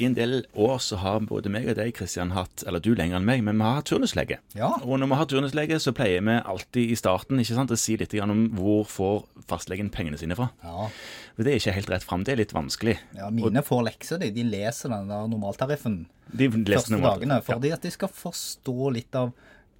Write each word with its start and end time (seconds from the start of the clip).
i 0.00 0.06
en 0.08 0.14
del 0.16 0.32
år 0.56 0.78
så 0.80 0.96
har 1.02 1.20
både 1.28 1.50
meg 1.52 1.66
og 1.68 1.76
deg, 1.76 1.90
Kristian, 1.96 2.30
hatt 2.32 2.62
Eller 2.66 2.80
du 2.80 2.94
lenger 2.96 3.18
enn 3.18 3.26
meg, 3.28 3.42
men 3.44 3.58
vi 3.60 3.66
har 3.66 3.76
hatt 3.80 3.90
turnuslege. 3.90 4.38
Ja. 4.56 4.70
Og 4.80 4.98
når 5.00 5.10
vi 5.10 5.18
har 5.20 5.28
turnuslege, 5.28 5.78
så 5.82 5.92
pleier 5.96 6.24
vi 6.24 6.36
alltid 6.40 6.94
i 6.94 6.96
starten 6.98 7.42
ikke 7.42 7.56
sant, 7.58 7.74
å 7.74 7.78
si 7.78 7.98
litt 8.00 8.14
om 8.24 8.46
hvor 8.56 8.86
får 8.88 9.18
fastlegen 9.50 9.90
pengene 9.92 10.18
sine 10.20 10.36
fra. 10.38 10.48
Ja, 10.64 10.88
For 11.36 11.44
det 11.46 11.52
er 11.52 11.60
ikke 11.60 11.76
helt 11.76 11.92
rett 11.92 12.06
fram. 12.06 12.24
Det 12.24 12.32
er 12.34 12.40
litt 12.42 12.56
vanskelig. 12.56 12.96
ja 13.18 13.28
mine 13.34 13.62
får 13.66 13.84
lekser, 13.90 14.22
de. 14.22 14.30
De 14.34 14.46
leser 14.48 14.92
den 14.92 15.10
der 15.12 15.28
normaltariffen 15.30 16.00
De 16.32 16.48
leser 16.48 16.72
første 16.74 16.94
normalt. 16.96 17.20
dagene, 17.20 17.40
fordi 17.44 17.72
at 17.76 17.84
de 17.84 17.92
skal 17.94 18.08
forstå 18.08 18.90
litt 18.96 19.14
av 19.20 19.32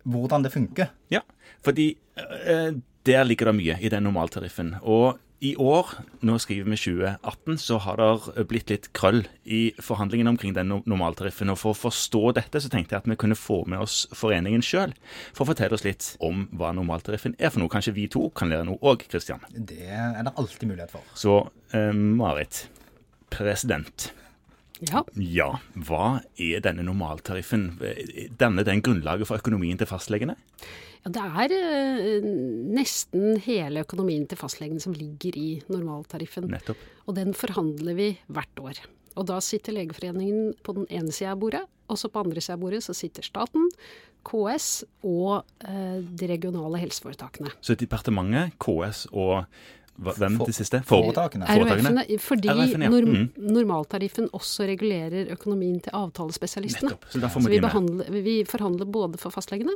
hvordan 0.04 0.44
det 0.44 0.52
funker. 0.52 0.92
Ja, 1.12 1.20
fordi 1.64 1.94
øh, 2.20 2.78
der 3.08 3.24
ligger 3.24 3.50
det 3.50 3.56
mye 3.58 3.76
i 3.80 3.88
den 3.92 4.04
normaltariffen. 4.08 4.74
Og 4.82 5.18
i 5.40 5.54
år, 5.56 5.88
nå 6.26 6.34
skriver 6.42 6.68
vi 6.68 6.76
2018, 6.76 7.56
så 7.62 7.78
har 7.80 7.96
det 8.00 8.44
blitt 8.50 8.68
litt 8.72 8.90
krøll 8.96 9.22
i 9.48 9.70
forhandlingene 9.80 10.34
omkring 10.34 10.52
den 10.56 10.68
normaltariffen. 10.68 11.48
Og 11.52 11.56
for 11.62 11.72
å 11.72 11.78
forstå 11.86 12.34
dette, 12.36 12.60
så 12.60 12.68
tenkte 12.72 12.94
jeg 12.94 13.04
at 13.04 13.08
vi 13.08 13.16
kunne 13.20 13.38
få 13.38 13.62
med 13.70 13.80
oss 13.80 14.02
foreningen 14.16 14.64
sjøl 14.64 14.92
for 15.32 15.46
å 15.46 15.50
fortelle 15.52 15.78
oss 15.78 15.86
litt 15.86 16.10
om 16.24 16.44
hva 16.52 16.74
normaltariffen 16.76 17.38
er 17.38 17.54
for 17.54 17.62
noe. 17.62 17.72
Kanskje 17.72 17.96
vi 17.96 18.04
to 18.12 18.26
kan 18.36 18.52
lære 18.52 18.68
noe 18.68 18.80
òg, 18.84 19.06
Kristian. 19.08 19.40
Det 19.48 19.88
er 19.88 20.20
det 20.20 20.36
alltid 20.36 20.68
mulighet 20.68 20.92
for. 20.92 21.08
Så 21.16 21.38
eh, 21.72 21.92
Marit, 21.96 22.66
president. 23.32 24.10
Ja. 24.88 25.02
Ja, 25.20 25.48
hva 25.86 26.20
er 26.40 26.62
denne 26.64 26.84
normaltariffen? 26.86 27.74
Danner 28.40 28.66
den 28.66 28.80
grunnlaget 28.84 29.28
for 29.28 29.42
økonomien 29.42 29.80
til 29.80 29.90
fastlegene? 29.90 30.36
Ja, 31.00 31.12
det 31.16 31.24
er 31.24 31.54
eh, 31.56 32.30
nesten 32.76 33.40
hele 33.44 33.84
økonomien 33.86 34.26
til 34.28 34.40
fastlegene 34.40 34.82
som 34.82 34.96
ligger 34.96 35.36
i 35.36 35.50
normaltariffen. 35.72 36.48
Nettopp. 36.52 36.80
Og 37.08 37.16
den 37.16 37.32
forhandler 37.36 37.96
vi 37.96 38.10
hvert 38.28 38.60
år. 38.60 38.82
Og 39.18 39.26
da 39.28 39.40
sitter 39.42 39.74
Legeforeningen 39.74 40.54
på 40.64 40.76
den 40.76 40.86
ene 40.92 41.12
sida 41.12 41.34
av 41.34 41.40
bordet, 41.42 41.64
og 41.90 41.98
så 41.98 42.10
på 42.12 42.22
andre 42.22 42.42
sida 42.44 42.58
av 42.58 42.62
bordet 42.62 42.84
så 42.84 42.94
sitter 42.96 43.26
staten, 43.26 43.66
KS 44.28 44.68
og 45.08 45.46
eh, 45.64 45.98
de 46.04 46.28
regionale 46.28 46.80
helseforetakene. 46.82 47.52
Så 47.64 47.74
departementet, 47.80 48.54
KS 48.60 49.06
og 49.10 49.46
hvem 50.00 50.38
de 50.46 50.52
siste? 50.56 50.80
Foretakene. 50.88 51.46
RHF-ene, 51.46 52.04
fordi 52.22 52.48
ja. 52.48 52.88
norm, 52.88 53.10
Mm. 53.10 53.26
normaltariffen 53.52 54.28
også 54.32 54.66
regulerer 54.70 55.30
økonomien 55.34 55.80
til 55.82 55.92
avtalespesialistene. 55.92 56.90
Nettopp. 56.90 57.04
Så 57.10 57.20
Så 57.20 57.48
vi, 57.48 57.60
behandler, 57.60 58.10
vi 58.22 58.44
forhandler 58.44 58.86
både 58.86 59.18
for 59.18 59.30
fastlegene 59.30 59.74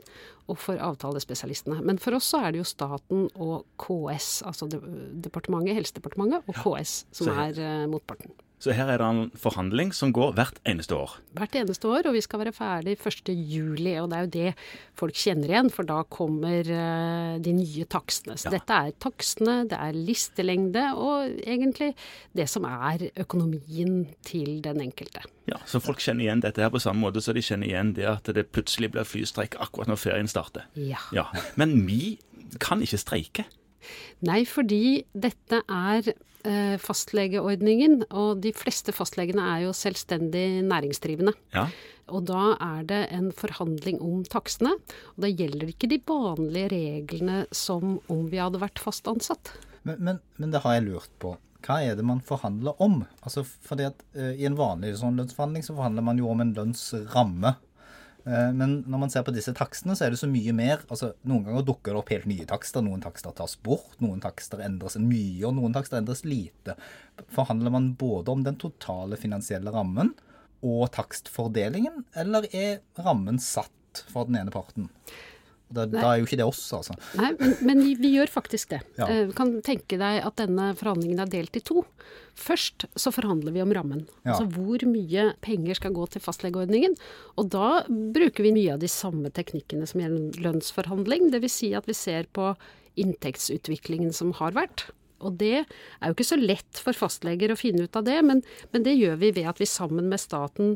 og 0.49 0.59
for 0.59 0.77
avtalespesialistene. 0.77 1.83
Men 1.85 1.99
for 1.99 2.15
oss 2.15 2.31
så 2.33 2.41
er 2.47 2.53
det 2.53 2.63
jo 2.63 2.65
staten 2.65 3.29
og 3.37 3.65
KS, 3.79 4.43
altså 4.47 4.69
departementet, 4.71 5.75
Helsedepartementet 5.77 6.43
og 6.49 6.55
KS, 6.55 7.05
som 7.13 7.29
er 7.29 7.59
eh, 7.59 7.87
motparten. 7.87 8.33
Så 8.65 8.73
her 8.73 8.89
er 8.89 8.97
det 9.03 9.05
en 9.13 9.27
forhandling 9.37 9.91
som 9.93 10.09
går 10.17 10.31
hvert 10.39 10.57
eneste 10.65 10.97
år. 10.97 11.19
Hvert 11.37 11.57
eneste 11.61 11.85
år, 11.91 12.07
og 12.09 12.15
vi 12.17 12.23
skal 12.25 12.41
være 12.41 12.53
ferdig 12.57 12.95
1. 12.97 13.29
juli. 13.37 13.93
Og 14.01 14.07
det 14.09 14.17
er 14.17 14.23
jo 14.25 14.31
det 14.33 14.53
folk 14.97 15.19
kjenner 15.21 15.51
igjen, 15.53 15.69
for 15.75 15.85
da 15.85 15.99
kommer 16.09 16.65
eh, 16.73 17.35
de 17.45 17.53
nye 17.53 17.85
takstene. 17.93 18.39
Så 18.41 18.49
Ja. 18.49 18.55
dette 18.57 18.79
er 18.87 18.95
takstene, 19.05 19.57
det 19.69 19.77
er 19.77 19.93
listelengde, 19.93 20.87
og 20.97 21.29
egentlig 21.45 21.91
det 22.35 22.49
som 22.49 22.65
er 22.65 23.05
økonomien 23.21 24.07
til 24.25 24.63
den 24.65 24.81
enkelte. 24.81 25.27
Ja, 25.51 25.59
Så 25.69 25.83
folk 25.85 25.99
kjenner 26.01 26.25
igjen 26.25 26.41
dette 26.41 26.63
her 26.65 26.71
på 26.73 26.81
samme 26.81 27.05
måte 27.05 27.21
så 27.21 27.35
de 27.37 27.43
kjenner 27.45 27.69
igjen 27.69 27.93
det 27.95 28.07
at 28.09 28.25
det 28.33 28.47
plutselig 28.51 28.93
blir 28.95 29.05
flystreik 29.05 29.59
akkurat 29.61 29.89
når 29.93 30.01
ferien 30.01 30.29
starter. 30.31 30.65
Ja. 30.75 30.97
Ja, 31.13 31.27
Men 31.57 31.85
vi 31.87 32.17
kan 32.61 32.81
ikke 32.81 32.97
streike. 33.03 33.45
Nei, 34.25 34.45
fordi 34.49 35.05
dette 35.13 35.61
er 35.69 36.15
fastlegeordningen, 36.81 38.03
og 38.13 38.43
de 38.45 38.51
fleste 38.53 38.93
fastlegene 38.93 39.45
er 39.55 39.63
jo 39.65 39.75
selvstendig 39.77 40.63
næringsdrivende. 40.69 41.33
Ja, 41.55 41.69
Og 42.13 42.27
da 42.29 42.53
er 42.61 42.83
det 42.85 43.01
en 43.17 43.31
forhandling 43.33 44.03
om 44.05 44.25
takstene. 44.29 44.75
Og 45.17 45.25
da 45.25 45.31
gjelder 45.31 45.71
ikke 45.73 45.89
de 45.89 46.01
vanlige 46.05 46.69
reglene 46.75 47.47
som 47.53 47.99
om 48.13 48.27
vi 48.29 48.43
hadde 48.43 48.61
vært 48.61 48.83
fast 48.83 49.09
ansatt. 49.09 49.55
Men, 49.89 49.97
men, 50.01 50.21
men 50.37 50.53
det 50.53 50.61
har 50.65 50.77
jeg 50.77 50.89
lurt 50.91 51.13
på. 51.23 51.35
Hva 51.65 51.79
er 51.81 51.97
det 51.97 52.05
man 52.05 52.21
forhandler 52.21 52.77
om? 52.85 52.99
Altså, 53.25 53.45
fordi 53.65 53.87
at 53.89 54.03
uh, 54.17 54.35
I 54.37 54.45
en 54.51 54.59
vanlig 54.59 54.99
sånn 55.01 55.17
lønnsforhandling 55.17 55.65
så 55.65 55.77
forhandler 55.77 56.05
man 56.05 56.21
jo 56.21 56.29
om 56.29 56.45
en 56.45 56.53
lønnsramme. 56.57 57.55
Eh, 58.25 58.51
men 58.57 58.79
når 58.89 59.03
man 59.03 59.13
ser 59.13 59.25
på 59.27 59.35
disse 59.35 59.53
takstene, 59.57 59.97
så 59.97 60.07
er 60.07 60.15
det 60.15 60.21
så 60.21 60.29
mye 60.31 60.55
mer. 60.57 60.85
altså 60.89 61.13
Noen 61.29 61.45
ganger 61.47 61.67
dukker 61.69 61.93
det 61.93 62.01
opp 62.01 62.13
helt 62.15 62.29
nye 62.31 62.47
takster. 62.49 62.85
Noen 62.85 63.05
takster 63.05 63.35
tas 63.37 63.57
bort, 63.61 63.99
noen 64.05 64.23
takster 64.25 64.63
endres 64.65 64.97
mye, 65.01 65.43
og 65.49 65.57
noen 65.59 65.77
takster 65.77 66.01
endres 66.01 66.25
lite. 66.29 66.79
Forhandler 67.35 67.75
man 67.75 67.93
både 68.01 68.33
om 68.33 68.47
den 68.47 68.59
totale 68.61 69.21
finansielle 69.21 69.75
rammen 69.75 70.15
og 70.65 70.89
takstfordelingen, 70.97 72.07
eller 72.17 72.49
er 72.57 72.81
rammen 73.05 73.37
satt 73.43 74.05
for 74.09 74.29
den 74.29 74.41
ene 74.41 74.55
parten? 74.55 74.89
Da, 75.75 75.87
da 75.91 76.05
er 76.11 76.21
jo 76.21 76.29
ikke 76.29 76.39
det 76.41 76.47
oss, 76.47 76.63
altså. 76.77 76.97
Nei, 77.19 77.33
men, 77.41 77.55
men 77.67 77.83
vi, 77.85 77.95
vi 78.01 78.13
gjør 78.17 78.33
faktisk 78.33 78.75
det. 78.75 78.81
Ja. 79.01 79.09
Uh, 79.11 79.33
kan 79.37 79.57
tenke 79.67 79.99
deg 80.01 80.21
at 80.25 80.39
denne 80.41 80.71
forhandlingen 80.79 81.23
er 81.25 81.31
delt 81.33 81.59
i 81.59 81.65
to. 81.65 81.85
Først 82.39 82.87
så 82.99 83.13
forhandler 83.15 83.55
vi 83.55 83.63
om 83.63 83.75
rammen. 83.75 84.05
Ja. 84.25 84.35
Altså 84.35 84.49
hvor 84.57 84.83
mye 84.91 85.29
penger 85.45 85.79
skal 85.79 85.95
gå 85.97 86.07
til 86.11 86.25
fastlegeordningen. 86.25 86.97
Og 87.41 87.51
da 87.55 87.85
bruker 87.89 88.47
vi 88.47 88.55
mye 88.57 88.75
av 88.75 88.83
de 88.83 88.91
samme 88.91 89.31
teknikkene 89.35 89.87
som 89.91 90.03
gjelder 90.03 90.43
lønnsforhandling. 90.47 91.31
Dvs. 91.35 91.59
Si 91.61 91.71
at 91.79 91.89
vi 91.91 91.97
ser 91.99 92.31
på 92.35 92.53
inntektsutviklingen 93.01 94.15
som 94.15 94.35
har 94.39 94.55
vært. 94.57 94.89
Og 95.25 95.39
det 95.41 95.65
er 95.65 96.11
jo 96.11 96.15
ikke 96.15 96.27
så 96.27 96.39
lett 96.39 96.81
for 96.83 96.97
fastleger 96.97 97.53
å 97.53 97.59
finne 97.59 97.87
ut 97.87 97.99
av 97.99 98.07
det, 98.07 98.19
men, 98.27 98.43
men 98.75 98.87
det 98.87 98.97
gjør 98.99 99.19
vi 99.23 99.33
ved 99.39 99.51
at 99.55 99.63
vi 99.63 99.69
sammen 99.71 100.11
med 100.11 100.21
staten 100.23 100.75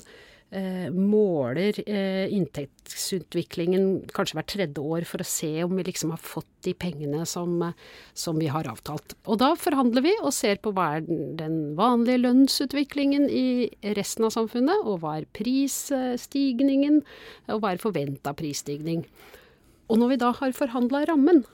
måler 0.49 1.77
eh, 1.85 2.31
inntektsutviklingen 2.33 4.07
kanskje 4.17 4.39
hvert 4.39 4.49
tredje 4.49 4.81
år 4.81 5.05
for 5.05 5.21
å 5.21 5.27
se 5.29 5.51
om 5.65 5.75
vi 5.77 5.85
liksom 5.85 6.15
har 6.15 6.23
fått 6.25 6.49
de 6.65 6.73
pengene 6.73 7.27
som, 7.29 7.53
eh, 7.67 7.75
som 8.17 8.39
vi 8.41 8.49
har 8.49 8.65
avtalt. 8.71 9.13
Og 9.29 9.43
da 9.43 9.53
forhandler 9.61 10.07
vi 10.07 10.15
og 10.23 10.33
ser 10.33 10.57
på 10.65 10.73
hva 10.73 10.89
er 10.97 11.05
den 11.05 11.77
vanlige 11.77 12.23
lønnsutviklingen 12.23 13.29
i 13.29 13.69
resten 13.99 14.25
av 14.25 14.33
samfunnet, 14.39 14.89
og 14.89 15.03
hva 15.05 15.19
er 15.19 15.29
prisstigningen, 15.37 17.03
og 17.53 17.61
hva 17.61 17.75
er 17.75 17.85
forventa 17.85 18.33
prisstigning. 18.33 19.05
Og 19.93 20.01
når 20.01 20.15
vi 20.15 20.21
da 20.25 20.33
har 20.41 20.57
forhandla 20.57 21.05
rammen, 21.13 21.45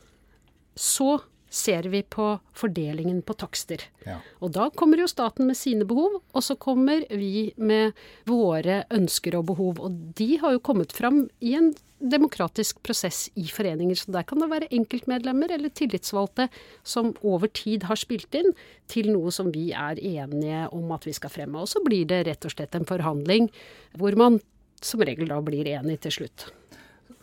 så 0.78 1.18
ser 1.54 1.86
vi 1.92 2.02
på 2.02 2.26
fordelingen 2.56 3.20
på 3.22 3.36
takster. 3.38 3.82
Ja. 4.06 4.18
Og 4.42 4.52
da 4.56 4.68
kommer 4.74 4.98
jo 4.98 5.08
staten 5.10 5.46
med 5.46 5.58
sine 5.58 5.86
behov, 5.86 6.18
og 6.34 6.42
så 6.42 6.56
kommer 6.58 7.04
vi 7.14 7.52
med 7.56 7.94
våre 8.28 8.82
ønsker 8.94 9.38
og 9.38 9.46
behov. 9.52 9.78
Og 9.86 9.98
de 10.18 10.34
har 10.42 10.56
jo 10.56 10.62
kommet 10.64 10.94
fram 10.94 11.28
i 11.38 11.54
en 11.58 11.72
demokratisk 12.04 12.82
prosess 12.84 13.28
i 13.38 13.46
foreninger. 13.48 13.96
Så 13.96 14.12
der 14.12 14.26
kan 14.28 14.42
det 14.42 14.50
være 14.50 14.70
enkeltmedlemmer 14.74 15.54
eller 15.54 15.72
tillitsvalgte 15.72 16.48
som 16.82 17.14
over 17.22 17.48
tid 17.54 17.86
har 17.88 18.00
spilt 18.00 18.34
inn 18.36 18.50
til 18.90 19.12
noe 19.14 19.32
som 19.32 19.52
vi 19.54 19.70
er 19.72 20.00
enige 20.02 20.66
om 20.74 20.90
at 20.96 21.06
vi 21.06 21.14
skal 21.16 21.32
fremme. 21.32 21.62
Og 21.62 21.70
så 21.70 21.82
blir 21.86 22.08
det 22.10 22.24
rett 22.28 22.44
og 22.44 22.56
slett 22.56 22.74
en 22.76 22.88
forhandling 22.88 23.48
hvor 23.96 24.18
man 24.18 24.42
som 24.84 25.00
regel 25.06 25.30
da 25.30 25.40
blir 25.40 25.70
enig 25.78 26.00
til 26.04 26.18
slutt. 26.18 26.48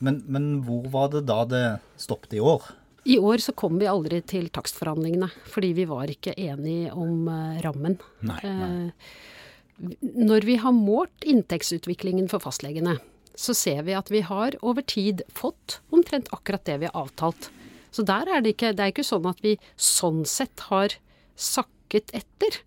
Men, 0.02 0.24
men 0.26 0.54
hvor 0.66 0.88
var 0.90 1.12
det 1.14 1.28
da 1.30 1.44
det 1.46 1.66
stoppet 2.02 2.40
i 2.40 2.42
år? 2.42 2.64
I 3.04 3.18
år 3.18 3.42
så 3.42 3.54
kom 3.58 3.80
vi 3.82 3.90
aldri 3.90 4.22
til 4.30 4.50
takstforhandlingene, 4.54 5.32
fordi 5.50 5.72
vi 5.74 5.86
var 5.90 6.12
ikke 6.12 6.36
enige 6.38 6.92
om 6.94 7.28
eh, 7.32 7.62
rammen. 7.66 7.98
Nei, 8.28 8.42
Eh, 8.46 8.90
når 10.14 10.46
vi 10.46 10.60
har 10.62 10.76
målt 10.78 11.26
inntektsutviklingen 11.26 12.28
for 12.30 12.44
fastlegene, 12.44 13.00
så 13.34 13.56
ser 13.58 13.82
vi 13.88 13.96
at 13.98 14.12
vi 14.14 14.22
har 14.22 14.58
over 14.62 14.86
tid 14.86 15.24
fått 15.34 15.80
omtrent 15.90 16.30
akkurat 16.36 16.66
det 16.68 16.78
vi 16.84 16.90
har 16.90 17.08
avtalt. 17.08 17.50
Så 17.92 18.06
der 18.06 18.30
er 18.30 18.44
det 18.44 18.54
ikke 18.56 18.74
Det 18.74 18.84
er 18.84 18.94
ikke 18.94 19.08
sånn 19.08 19.26
at 19.26 19.42
vi 19.44 19.58
sånn 19.76 20.22
sett 20.30 20.68
har 20.70 20.94
sakket 21.36 22.14
etter. 22.14 22.62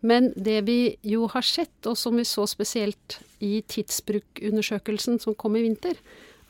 Men 0.00 0.32
det 0.36 0.64
vi 0.66 0.96
jo 1.02 1.28
har 1.32 1.44
sett, 1.44 1.76
og 1.86 1.96
som 1.96 2.16
vi 2.16 2.24
så 2.28 2.46
spesielt 2.48 3.20
i 3.40 3.62
tidsbrukundersøkelsen 3.68 5.20
som 5.20 5.36
kom 5.36 5.56
i 5.56 5.64
vinter, 5.64 5.96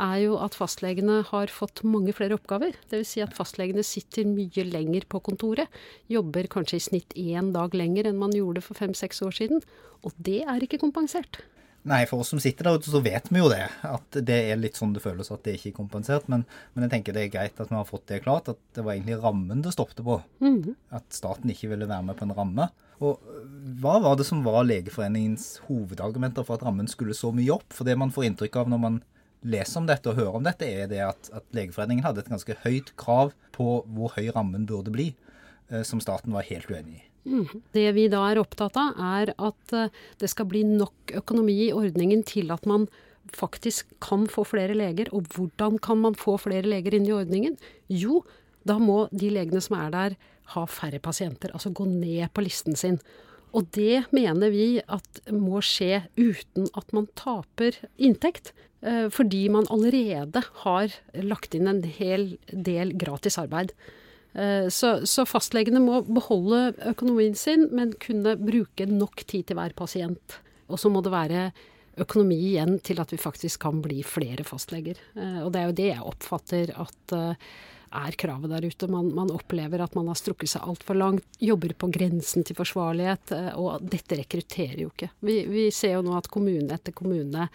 er 0.03 0.19
jo 0.25 0.37
at 0.43 0.57
fastlegene 0.59 1.21
har 1.29 1.53
fått 1.53 1.85
mange 1.87 2.15
flere 2.17 2.39
oppgaver. 2.39 2.77
Dvs. 2.91 3.15
Si 3.15 3.23
at 3.25 3.35
fastlegene 3.37 3.85
sitter 3.87 4.27
mye 4.29 4.67
lenger 4.67 5.07
på 5.11 5.23
kontoret. 5.25 5.71
Jobber 6.11 6.49
kanskje 6.51 6.81
i 6.81 6.87
snitt 6.89 7.17
én 7.19 7.53
dag 7.55 7.75
lenger 7.77 8.11
enn 8.11 8.21
man 8.21 8.35
gjorde 8.35 8.65
for 8.65 8.79
fem-seks 8.79 9.23
år 9.27 9.35
siden. 9.39 9.65
Og 10.05 10.15
det 10.19 10.43
er 10.45 10.65
ikke 10.65 10.83
kompensert. 10.83 11.43
Nei, 11.85 12.07
for 12.09 12.23
oss 12.23 12.31
som 12.33 12.41
sitter 12.41 12.65
der 12.65 12.79
ute, 12.81 12.89
så 12.89 13.01
vet 13.05 13.27
vi 13.29 13.43
jo 13.43 13.51
det. 13.53 13.67
At 13.85 14.17
det 14.25 14.39
er 14.49 14.57
litt 14.57 14.79
sånn 14.79 14.95
det 14.97 15.03
føles 15.05 15.29
at 15.35 15.43
det 15.45 15.59
ikke 15.59 15.75
er 15.75 15.81
kompensert. 15.83 16.31
Men, 16.33 16.47
men 16.73 16.87
jeg 16.87 16.95
tenker 16.95 17.17
det 17.17 17.27
er 17.27 17.35
greit 17.35 17.61
at 17.61 17.69
vi 17.69 17.77
har 17.77 17.89
fått 17.89 18.07
det 18.09 18.23
klart, 18.25 18.49
at 18.49 18.61
det 18.77 18.87
var 18.87 18.97
egentlig 18.97 19.21
rammen 19.21 19.61
det 19.65 19.75
stoppet 19.77 20.01
på. 20.07 20.17
At 20.97 21.05
staten 21.13 21.53
ikke 21.53 21.75
ville 21.75 21.89
være 21.91 22.09
med 22.09 22.17
på 22.17 22.25
en 22.25 22.37
ramme. 22.39 22.71
Og 23.05 23.21
hva 23.83 23.99
var 24.01 24.17
det 24.17 24.25
som 24.25 24.41
var 24.47 24.65
Legeforeningens 24.65 25.59
hovedargumenter 25.67 26.47
for 26.47 26.57
at 26.57 26.65
rammen 26.65 26.89
skulle 26.89 27.17
så 27.17 27.35
mye 27.37 27.53
opp? 27.53 27.69
For 27.75 27.85
det 27.85 27.99
man 28.01 28.15
får 28.15 28.31
inntrykk 28.31 28.63
av 28.63 28.73
når 28.73 28.81
man 28.81 29.03
leser 29.45 29.81
om 29.81 29.89
dette 29.89 30.11
og 30.11 30.19
hører 30.19 30.39
om 30.41 30.47
dette, 30.47 30.67
er 30.67 30.89
det 30.91 31.03
at, 31.05 31.31
at 31.37 31.45
Legeforeningen 31.57 32.05
hadde 32.07 32.25
et 32.25 32.31
ganske 32.33 32.57
høyt 32.65 32.95
krav 33.01 33.35
på 33.55 33.83
hvor 33.95 34.15
høy 34.17 34.31
rammen 34.35 34.67
burde 34.69 34.93
bli, 34.95 35.11
eh, 35.71 35.85
som 35.87 36.03
staten 36.03 36.35
var 36.35 36.49
helt 36.49 36.71
uenig 36.73 37.01
i. 37.01 37.05
Det 37.73 37.87
vi 37.97 38.05
da 38.13 38.21
er 38.29 38.41
opptatt 38.43 38.77
av, 38.81 38.99
er 39.01 39.33
at 39.33 39.75
eh, 39.77 39.93
det 40.21 40.31
skal 40.33 40.49
bli 40.51 40.65
nok 40.69 41.15
økonomi 41.23 41.57
i 41.69 41.73
ordningen 41.77 42.25
til 42.29 42.53
at 42.55 42.67
man 42.69 42.89
faktisk 43.35 43.95
kan 44.05 44.27
få 44.31 44.45
flere 44.49 44.77
leger. 44.77 45.09
Og 45.17 45.29
hvordan 45.35 45.79
kan 45.83 46.01
man 46.03 46.17
få 46.19 46.37
flere 46.41 46.69
leger 46.69 46.97
inn 46.97 47.09
i 47.09 47.15
ordningen? 47.17 47.57
Jo, 47.89 48.23
da 48.69 48.77
må 48.81 49.07
de 49.13 49.33
legene 49.33 49.63
som 49.65 49.79
er 49.81 49.95
der, 49.95 50.19
ha 50.53 50.67
færre 50.69 51.01
pasienter. 51.01 51.55
Altså 51.57 51.73
gå 51.73 51.87
ned 51.89 52.29
på 52.37 52.45
listen 52.45 52.77
sin. 52.77 53.01
Og 53.55 53.69
det 53.77 54.05
mener 54.15 54.51
vi 54.51 54.81
at 54.83 55.21
må 55.31 55.61
skje 55.63 56.03
uten 56.19 56.67
at 56.75 56.93
man 56.97 57.07
taper 57.15 57.77
inntekt. 57.97 58.53
eh, 58.83 59.09
Fordi 59.09 59.49
man 59.49 59.69
allerede 59.71 60.43
har 60.65 60.89
lagt 61.15 61.55
inn 61.55 61.69
en 61.71 61.83
hel 61.85 62.37
del 62.51 62.93
gratis 62.99 63.39
arbeid. 63.39 63.71
Eh, 64.35 64.67
Så, 64.69 65.07
så 65.07 65.25
fastlegene 65.25 65.79
må 65.81 66.03
beholde 66.03 66.75
økonomien 66.91 67.35
sin, 67.39 67.69
men 67.71 67.95
kunne 67.95 68.35
bruke 68.37 68.87
nok 68.91 69.23
tid 69.27 69.47
til 69.47 69.57
hver 69.57 69.73
pasient. 69.79 70.41
Og 70.69 70.79
så 70.79 70.91
må 70.91 71.01
det 71.03 71.13
være 71.13 71.53
økonomi 71.97 72.35
igjen 72.35 72.81
til 72.83 72.99
at 72.99 73.13
vi 73.13 73.17
faktisk 73.23 73.61
kan 73.61 73.81
bli 73.81 74.03
flere 74.03 74.43
fastleger. 74.43 74.99
Eh, 75.15 75.45
Og 75.47 75.53
det 75.53 75.61
er 75.61 75.67
jo 75.71 75.79
det 75.79 75.89
jeg 75.95 76.03
oppfatter 76.03 76.75
at 76.75 77.15
er 77.95 78.17
kravet 78.19 78.53
der 78.53 78.67
ute. 78.67 78.89
Man, 78.91 79.11
man 79.15 79.31
opplever 79.35 79.85
at 79.85 79.95
man 79.99 80.09
har 80.11 80.19
strukket 80.19 80.55
seg 80.55 80.67
altfor 80.67 80.99
langt, 80.99 81.39
jobber 81.43 81.75
på 81.79 81.91
grensen 81.95 82.47
til 82.47 82.59
forsvarlighet, 82.59 83.35
eh, 83.37 83.53
og 83.61 83.85
dette 83.91 84.19
rekrutterer 84.21 84.85
jo 84.85 84.91
ikke. 84.93 85.13
Vi, 85.25 85.39
vi 85.51 85.69
ser 85.75 85.97
jo 85.99 86.05
nå 86.07 86.17
at 86.19 86.31
kommune 86.33 86.75
etter 86.75 86.97
kommune 86.97 87.49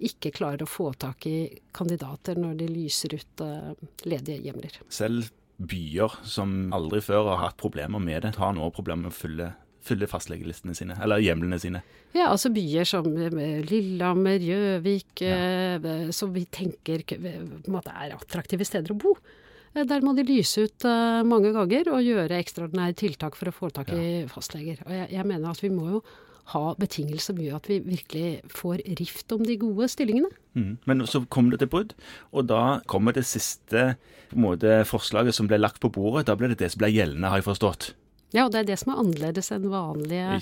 ikke 0.00 0.32
klarer 0.32 0.64
å 0.64 0.70
få 0.70 0.92
tak 0.96 1.26
i 1.28 1.38
kandidater 1.76 2.38
når 2.40 2.54
de 2.62 2.68
lyser 2.70 3.16
ut 3.18 3.44
eh, 3.44 3.72
ledige 4.08 4.46
hjemler. 4.46 4.80
Selv 4.92 5.28
byer 5.60 6.22
som 6.24 6.70
aldri 6.72 7.02
før 7.04 7.34
har 7.34 7.42
hatt 7.42 7.58
problemer 7.60 8.00
med 8.00 8.24
det, 8.24 8.36
har 8.40 8.54
nå 8.56 8.70
problemer 8.72 9.08
med 9.08 9.12
å 9.12 9.18
fylle, 9.18 9.50
fylle 9.84 10.08
fastlegelistene 10.08 10.72
sine, 10.76 10.96
eller 11.04 11.20
hjemlene 11.20 11.58
sine. 11.60 11.82
Ja, 12.16 12.30
altså 12.30 12.48
byer 12.54 12.88
som 12.88 13.12
eh, 13.12 13.60
Lillehammer, 13.68 14.40
Gjøvik, 14.40 15.20
ja. 15.26 16.08
som 16.16 16.32
vi 16.32 16.46
tenker 16.48 17.04
på 17.04 17.20
en 17.20 17.76
måte 17.76 17.92
er 17.92 18.16
attraktive 18.16 18.64
steder 18.68 18.96
å 18.96 19.00
bo. 19.04 19.14
Eh, 19.74 19.84
Der 19.86 20.02
må 20.04 20.14
de 20.16 20.26
lyse 20.26 20.66
ut 20.66 20.88
eh, 20.88 21.20
mange 21.26 21.52
ganger 21.56 21.92
og 21.94 22.02
gjøre 22.06 22.40
ekstraordinære 22.40 22.98
tiltak 23.04 23.38
for 23.38 23.50
å 23.50 23.54
få 23.54 23.70
tak 23.74 23.92
i 23.94 24.26
fastleger. 24.30 24.82
Og 24.86 24.92
jeg, 24.96 25.08
jeg 25.14 25.26
mener 25.28 25.52
at 25.52 25.62
vi 25.62 25.72
må 25.72 25.88
jo 25.96 26.02
ha 26.50 26.74
betingelser 26.80 27.30
som 27.30 27.40
gjør 27.40 27.60
at 27.60 27.68
vi 27.70 27.78
virkelig 27.84 28.30
får 28.50 28.82
rift 28.98 29.32
om 29.36 29.44
de 29.46 29.56
gode 29.60 29.86
stillingene. 29.92 30.30
Mm. 30.58 30.72
Men 30.88 31.04
så 31.06 31.22
kom 31.30 31.50
det 31.52 31.60
til 31.62 31.70
brudd, 31.70 31.94
og 32.34 32.48
da 32.50 32.80
kommer 32.90 33.14
det 33.14 33.22
siste 33.28 33.92
måte, 34.34 34.80
forslaget 34.88 35.36
som 35.36 35.46
ble 35.50 35.60
lagt 35.60 35.78
på 35.82 35.92
bordet. 35.94 36.26
Da 36.26 36.34
ble 36.38 36.50
det 36.50 36.58
det 36.62 36.72
som 36.72 36.82
ble 36.82 36.90
gjeldende, 36.90 37.30
har 37.30 37.38
jeg 37.38 37.46
forstått. 37.46 37.92
Ja, 38.32 38.44
og 38.46 38.52
det 38.54 38.62
er 38.62 38.68
det 38.70 38.78
som 38.78 38.92
er 38.94 39.00
annerledes 39.02 39.50
enn 39.54 39.68
vanlige 39.72 40.38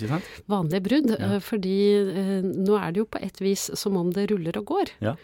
vanlige 0.51 0.85
brudd. 0.85 1.13
Ja. 1.15 1.35
eh, 1.37 1.43
Fordi 1.45 1.77
eh, 1.97 2.39
nå 2.45 2.79
er 2.79 2.93
det 2.93 3.03
jo 3.05 3.09
på 3.09 3.21
et 3.25 3.41
vis 3.41 3.71
som 3.81 3.97
om 3.97 4.11
det 4.13 4.29
ruller 4.33 4.59
og 4.61 4.67
går. 4.75 4.93
Ja. 5.05 5.17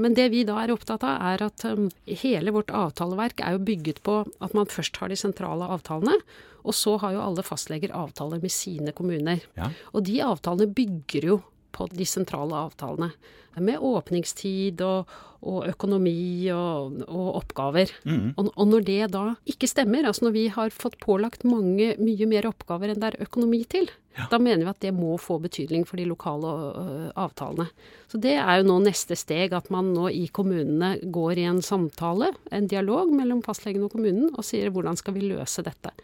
Men 0.00 0.14
det 0.16 0.30
vi 0.32 0.44
da 0.48 0.56
er 0.62 0.72
opptatt 0.72 1.02
av, 1.04 1.18
er 1.34 1.42
at 1.44 1.64
um, 1.68 1.90
hele 2.08 2.54
vårt 2.54 2.70
avtaleverk 2.72 3.42
er 3.44 3.58
jo 3.58 3.64
bygget 3.66 4.00
på 4.06 4.22
at 4.40 4.54
man 4.56 4.70
først 4.70 4.96
har 5.02 5.12
de 5.12 5.18
sentrale 5.20 5.68
avtalene, 5.68 6.14
og 6.62 6.72
så 6.78 6.94
har 7.02 7.12
jo 7.16 7.20
alle 7.20 7.44
fastleger 7.44 7.92
avtaler 7.92 8.40
med 8.40 8.54
sine 8.54 8.94
kommuner. 8.96 9.42
Ja. 9.58 9.68
Og 9.92 10.06
de 10.08 10.20
avtalene 10.24 10.70
bygger 10.72 11.28
jo 11.28 11.40
på 11.72 11.88
de 11.92 12.06
sentrale 12.08 12.56
avtalene. 12.68 13.12
Med 13.60 13.82
åpningstid 13.84 14.80
og, 14.86 15.10
og 15.44 15.66
økonomi 15.68 16.48
og, 16.54 17.02
og 17.04 17.26
oppgaver. 17.42 17.90
Mm. 18.08 18.30
Og, 18.40 18.48
og 18.54 18.70
når 18.70 18.86
det 18.86 19.00
da 19.12 19.24
ikke 19.50 19.68
stemmer, 19.68 20.06
altså 20.08 20.28
når 20.28 20.36
vi 20.38 20.46
har 20.54 20.72
fått 20.72 20.96
pålagt 21.02 21.44
mange, 21.44 21.92
mye 22.00 22.28
mer 22.30 22.48
oppgaver 22.48 22.92
enn 22.92 23.02
det 23.02 23.10
er 23.10 23.26
økonomi 23.26 23.64
til, 23.68 23.90
da 24.30 24.38
mener 24.40 24.66
vi 24.66 24.72
at 24.72 24.82
det 24.84 24.92
må 24.94 25.14
få 25.20 25.38
betydning 25.40 25.86
for 25.88 26.00
de 26.00 26.04
lokale 26.08 26.48
uh, 26.48 27.06
avtalene. 27.16 27.68
Så 28.12 28.20
det 28.20 28.34
er 28.36 28.60
jo 28.60 28.66
nå 28.68 28.78
neste 28.84 29.16
steg, 29.16 29.54
at 29.56 29.70
man 29.72 29.92
nå 29.96 30.10
i 30.12 30.26
kommunene 30.32 30.94
går 31.12 31.40
i 31.40 31.46
en 31.48 31.62
samtale, 31.64 32.32
en 32.52 32.68
dialog 32.68 33.12
mellom 33.16 33.40
fastlegen 33.44 33.86
og 33.86 33.94
kommunen, 33.96 34.28
og 34.36 34.44
sier 34.44 34.72
hvordan 34.72 35.00
skal 35.00 35.16
vi 35.16 35.30
løse 35.32 35.64
dette. 35.64 35.94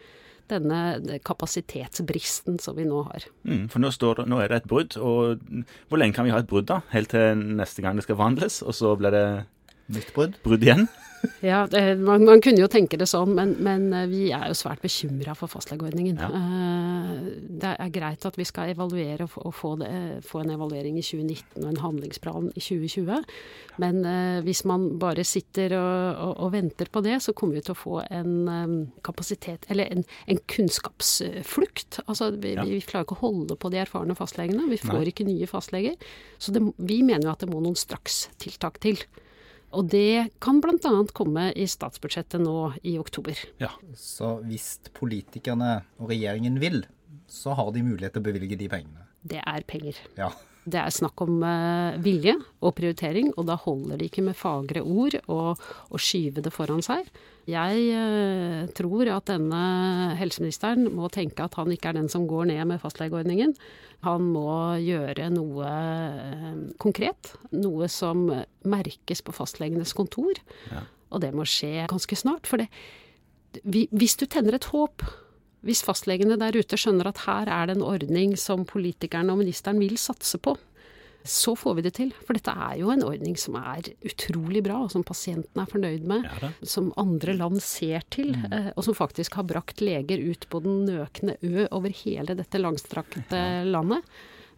Denne 0.49 1.19
kapasitetsbristen 1.27 2.59
som 2.63 2.77
vi 2.79 2.87
nå 2.89 3.03
har. 3.11 3.29
Mm. 3.45 3.67
For 3.73 3.83
nå, 3.83 3.93
det, 3.93 4.27
nå 4.31 4.41
er 4.41 4.53
det 4.53 4.63
et 4.63 4.71
brudd, 4.71 4.97
og 4.97 5.43
hvor 5.91 6.01
lenge 6.01 6.17
kan 6.17 6.29
vi 6.29 6.33
ha 6.33 6.41
et 6.43 6.51
brudd 6.51 6.69
da? 6.71 6.81
Helt 6.95 7.13
til 7.13 7.39
neste 7.59 7.85
gang 7.85 7.99
det 7.99 8.07
skal 8.07 8.19
forhandles, 8.19 8.63
og 8.65 8.77
så 8.77 8.95
blir 8.99 9.15
det 9.15 9.27
Nytt 9.89 10.13
brudd. 10.15 10.41
brudd 10.45 10.63
igjen? 10.67 10.89
Ja, 11.43 11.65
det, 11.67 11.81
man, 11.99 12.23
man 12.23 12.39
kunne 12.45 12.61
jo 12.63 12.69
tenke 12.71 12.95
det 12.95 13.09
sånn, 13.11 13.33
men, 13.35 13.57
men 13.67 13.89
eh, 13.91 14.05
vi 14.07 14.29
er 14.31 14.45
jo 14.53 14.55
svært 14.55 14.79
bekymra 14.85 15.33
for 15.35 15.51
fastlegeordningen. 15.51 16.21
Ja. 16.23 16.29
Eh, 16.31 17.25
Det 17.59 17.73
er 17.75 17.91
greit 17.91 18.23
at 18.29 18.37
vi 18.39 18.45
skal 18.47 18.71
evaluere 18.71 19.25
og 19.27 19.33
få, 19.33 19.43
og 19.51 19.55
få, 19.59 19.71
det, 19.81 19.89
få 20.29 20.45
en 20.45 20.53
evaluering 20.55 20.95
i 21.01 21.03
2019 21.03 21.65
og 21.65 21.73
en 21.73 21.81
handlingsplan 21.83 22.47
i 22.55 22.63
2020, 22.63 23.25
men 23.83 23.99
eh, 24.07 24.39
hvis 24.47 24.63
man 24.71 24.87
bare 25.03 25.25
sitter 25.27 25.75
og, 25.81 26.23
og, 26.29 26.33
og 26.47 26.53
venter 26.55 26.87
på 26.95 27.03
det, 27.03 27.17
så 27.27 27.35
kommer 27.35 27.59
vi 27.59 27.65
til 27.67 27.75
å 27.75 27.81
få 27.83 27.99
en 28.15 28.33
eh, 28.55 28.79
kapasitet, 29.11 29.67
eller 29.75 29.91
en, 29.97 30.07
en 30.31 30.39
kunnskapsflukt. 30.55 31.99
Altså, 32.07 32.31
vi, 32.39 32.55
Ja. 32.55 32.63
vi 32.65 32.79
klarer 32.81 33.05
ikke 33.09 33.19
å 33.19 33.25
holde 33.27 33.57
på 33.59 33.71
de 33.75 33.83
erfarne 33.83 34.15
fastlegene. 34.19 34.69
Vi 34.71 34.79
får 34.83 35.01
Nei. 35.03 35.11
ikke 35.11 35.27
nye 35.29 35.47
fastleger. 35.51 35.99
Så 36.39 36.55
det, 36.55 36.63
vi 36.79 37.03
mener 37.03 37.27
jo 37.29 37.35
at 37.35 37.43
det 37.43 37.51
må 37.51 37.61
noen 37.65 37.77
strakstiltak 37.79 38.79
til. 38.83 39.03
Og 39.77 39.89
det 39.93 40.31
kan 40.41 40.63
bl.a. 40.65 40.93
komme 41.13 41.51
i 41.53 41.67
statsbudsjettet 41.69 42.41
nå 42.41 42.73
i 42.89 42.97
oktober. 43.01 43.37
Ja. 43.61 43.73
Så 43.99 44.39
hvis 44.49 44.79
politikerne 44.97 45.83
og 45.99 46.13
regjeringen 46.13 46.57
vil, 46.63 46.85
så 47.29 47.53
har 47.59 47.73
de 47.75 47.85
mulighet 47.85 48.17
til 48.17 48.25
å 48.25 48.29
bevilge 48.31 48.57
de 48.61 48.71
pengene. 48.73 49.05
Det 49.29 49.43
er 49.45 49.67
penger. 49.69 49.99
Ja. 50.17 50.31
Det 50.69 50.79
er 50.83 50.93
snakk 50.93 51.21
om 51.25 51.39
eh, 51.47 51.97
vilje 52.05 52.35
og 52.61 52.75
prioritering, 52.77 53.31
og 53.39 53.47
da 53.49 53.55
holder 53.63 53.97
det 54.01 54.09
ikke 54.11 54.25
med 54.27 54.37
fagre 54.37 54.83
ord 54.85 55.15
og, 55.31 55.61
og 55.89 56.03
skyve 56.03 56.43
det 56.45 56.53
foran 56.53 56.83
seg. 56.85 57.09
Jeg 57.49 57.85
eh, 57.97 58.67
tror 58.77 59.09
at 59.15 59.31
denne 59.31 59.61
helseministeren 60.21 60.91
må 60.93 61.09
tenke 61.15 61.47
at 61.47 61.57
han 61.57 61.73
ikke 61.73 61.89
er 61.93 61.97
den 62.01 62.11
som 62.13 62.27
går 62.29 62.51
ned 62.51 62.65
med 62.69 62.83
fastlegeordningen. 62.83 63.55
Han 64.05 64.27
må 64.35 64.51
gjøre 64.85 65.31
noe 65.33 65.71
eh, 65.71 66.61
konkret, 66.83 67.33
noe 67.57 67.89
som 67.91 68.27
merkes 68.69 69.25
på 69.25 69.33
fastlegenes 69.37 69.95
kontor. 69.97 70.37
Ja. 70.71 70.85
Og 71.09 71.23
det 71.25 71.33
må 71.33 71.47
skje 71.49 71.87
ganske 71.89 72.19
snart. 72.21 72.45
For 72.51 72.61
det, 72.61 72.69
vi- 73.65 73.89
hvis 73.97 74.19
du 74.21 74.27
tenner 74.29 74.59
et 74.59 74.69
håp 74.75 75.07
hvis 75.67 75.83
fastlegene 75.87 76.39
der 76.39 76.55
ute 76.55 76.79
skjønner 76.79 77.11
at 77.11 77.25
her 77.27 77.51
er 77.51 77.69
det 77.69 77.79
en 77.79 77.87
ordning 77.87 78.37
som 78.39 78.67
politikerne 78.69 79.35
og 79.35 79.41
ministeren 79.43 79.81
vil 79.83 79.99
satse 80.01 80.39
på, 80.43 80.55
så 81.29 81.53
får 81.59 81.75
vi 81.77 81.85
det 81.85 81.93
til. 81.99 82.13
For 82.25 82.37
dette 82.37 82.53
er 82.53 82.79
jo 82.81 82.93
en 82.93 83.05
ordning 83.05 83.35
som 83.41 83.59
er 83.61 83.91
utrolig 84.07 84.63
bra, 84.65 84.79
og 84.87 84.93
som 84.95 85.05
pasientene 85.05 85.65
er 85.65 85.71
fornøyd 85.71 86.07
med. 86.09 86.25
Ja. 86.25 86.53
Som 86.63 86.93
andre 87.01 87.35
land 87.37 87.61
ser 87.65 88.07
til, 88.15 88.33
mm. 88.39 88.73
og 88.77 88.87
som 88.87 88.97
faktisk 88.97 89.37
har 89.41 89.49
brakt 89.49 89.83
leger 89.85 90.23
ut 90.25 90.49
på 90.49 90.63
den 90.65 90.87
nøkne 90.89 91.37
ø 91.43 91.67
over 91.67 91.93
hele 92.05 92.39
dette 92.39 92.63
langstrakte 92.63 93.43
landet. 93.69 94.07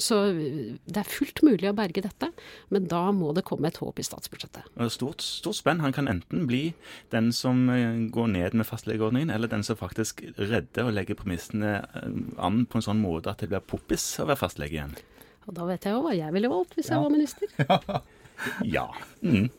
Så 0.00 0.16
eh, 0.32 0.78
det 0.88 1.02
er 1.02 1.08
fullt 1.10 1.42
mulig 1.46 1.68
å 1.70 1.74
berge 1.76 2.02
dette, 2.06 2.30
men 2.72 2.86
da 2.90 3.02
må 3.12 3.34
det 3.36 3.44
komme 3.48 3.68
et 3.68 3.76
håp 3.82 4.00
i 4.00 4.06
statsbudsjettet. 4.06 4.66
Stort, 4.94 5.20
stort 5.20 5.58
spenn. 5.60 5.82
Han 5.84 5.92
kan 5.96 6.08
enten 6.08 6.46
bli 6.48 6.62
den 7.12 7.30
som 7.36 7.66
eh, 7.72 8.06
går 8.14 8.32
ned 8.32 8.56
med 8.58 8.66
fastlegeordningen, 8.68 9.30
eller 9.34 9.52
den 9.52 9.62
som 9.66 9.76
faktisk 9.80 10.24
redder 10.40 10.88
og 10.88 10.94
legger 10.96 11.18
premissene 11.20 11.76
eh, 11.84 12.10
an 12.40 12.64
på 12.66 12.80
en 12.80 12.86
sånn 12.88 13.02
måte 13.04 13.30
at 13.34 13.44
det 13.44 13.50
blir 13.52 13.60
poppis 13.64 14.08
å 14.24 14.26
være 14.30 14.40
fastlege 14.40 14.78
igjen. 14.80 14.96
Og 15.48 15.54
da 15.56 15.64
vet 15.68 15.84
jeg 15.88 15.94
jo 15.96 16.02
hva 16.04 16.16
jeg 16.16 16.32
ville 16.36 16.50
valgt 16.52 16.74
hvis 16.78 16.90
Ja. 16.90 16.96
jeg 16.96 17.04
var 17.06 17.14
minister. 17.18 18.02
Ja. 18.64 18.86
Mm. 19.20 19.50